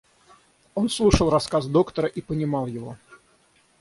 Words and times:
Он 0.73 0.89
слушал 0.89 1.29
рассказ 1.29 1.67
доктора 1.67 2.07
и 2.07 2.21
понимал 2.21 2.65
его. 2.65 2.97